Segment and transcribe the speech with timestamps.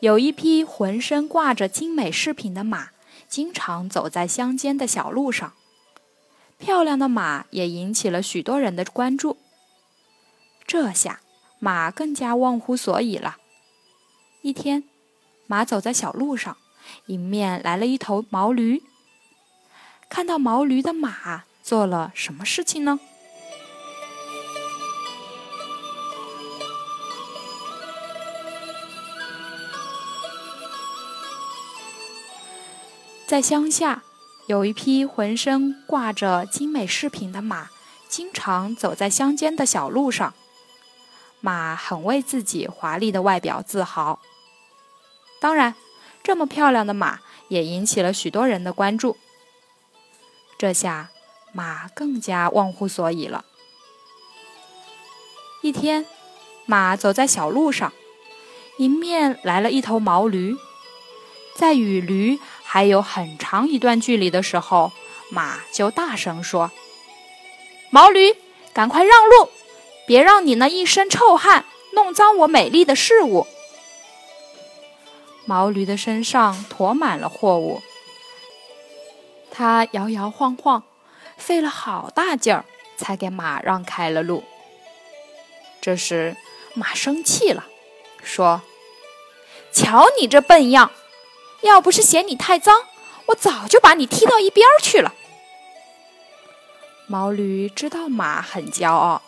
[0.00, 2.90] 有一匹浑身挂着精美饰品的马，
[3.28, 5.52] 经常走在乡间的小路上。
[6.58, 9.36] 漂亮的马也引起了许多人的关注。
[10.66, 11.20] 这下
[11.58, 13.36] 马更加忘乎所以了。
[14.42, 14.84] 一天，
[15.46, 16.56] 马走在小路上，
[17.06, 18.82] 迎面来了一头毛驴。
[20.08, 21.44] 看到毛驴的马。
[21.60, 22.98] 做了什么事情呢？
[33.28, 34.04] 在乡下，
[34.46, 37.68] 有一匹浑身挂着精美饰品的马，
[38.08, 40.32] 经常走在乡间的小路上。
[41.42, 44.18] 马很为自己华丽的外表自豪。
[45.42, 45.74] 当然，
[46.22, 47.18] 这么漂亮的马
[47.48, 49.18] 也引起了许多人的关注。
[50.56, 51.10] 这下。
[51.50, 53.44] 马更加忘乎所以了。
[55.62, 56.06] 一天，
[56.66, 57.92] 马走在小路上，
[58.76, 60.56] 迎面来了一头毛驴。
[61.56, 62.38] 在与驴
[62.70, 64.92] 还有很长一段距离的时候，
[65.30, 66.70] 马就大声说
[67.88, 68.36] ：“毛驴，
[68.74, 69.48] 赶快让路，
[70.06, 73.46] 别让你那一身臭汗弄脏我美丽的事物。”
[75.46, 77.80] 毛驴的身上驮满了货物，
[79.50, 80.82] 它摇摇晃晃。
[81.38, 82.64] 费了好大劲儿，
[82.96, 84.42] 才给马让开了路。
[85.80, 86.36] 这时，
[86.74, 87.64] 马生气了，
[88.24, 88.60] 说
[89.72, 90.90] ：“瞧你这笨样，
[91.62, 92.84] 要不是嫌你太脏，
[93.26, 95.14] 我早就把你踢到一边去了。”
[97.06, 99.22] 毛驴知道马很骄傲，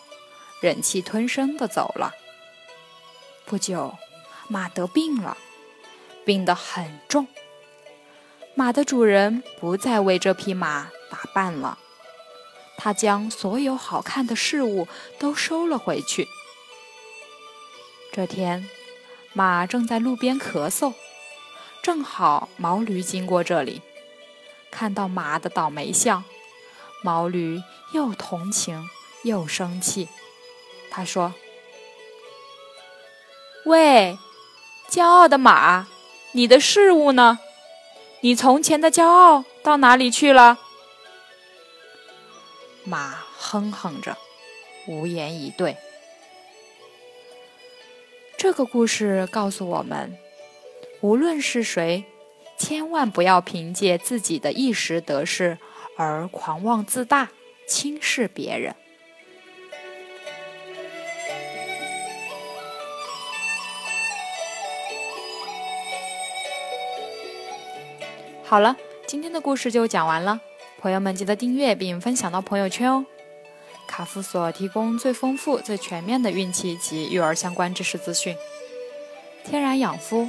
[0.60, 2.14] 忍气吞声的走了。
[3.46, 3.96] 不久，
[4.48, 5.36] 马得病了，
[6.24, 7.26] 病得很重。
[8.54, 11.78] 马的主人不再为这匹马打扮了。
[12.76, 14.86] 他将所有好看的事物
[15.18, 16.28] 都收了回去。
[18.12, 18.68] 这天，
[19.32, 20.94] 马正在路边咳嗽，
[21.82, 23.80] 正好毛驴经过这里，
[24.70, 26.24] 看到马的倒霉相，
[27.02, 27.60] 毛驴
[27.92, 28.88] 又同情
[29.24, 30.08] 又生气。
[30.90, 31.32] 他说
[33.64, 34.18] ：“喂，
[34.90, 35.86] 骄傲的马，
[36.32, 37.38] 你的事物呢？
[38.20, 40.58] 你从前的骄傲到哪里去了？”
[42.84, 44.16] 马哼哼着，
[44.86, 45.76] 无言以对。
[48.36, 50.18] 这个故事告诉我们，
[51.02, 52.04] 无论是谁，
[52.58, 55.58] 千万不要凭借自己的一时得势
[55.96, 57.30] 而狂妄自大、
[57.66, 58.74] 轻视别人。
[68.44, 70.40] 好了，今天的故事就讲完了。
[70.80, 73.06] 朋友们，记得订阅并分享到朋友圈哦！
[73.86, 78.36] 卡夫所提供最丰富、最全面的孕期及育儿相关知识资讯。
[79.44, 80.28] 天然养肤，